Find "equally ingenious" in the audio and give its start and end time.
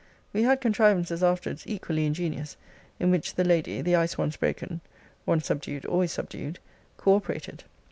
1.67-2.57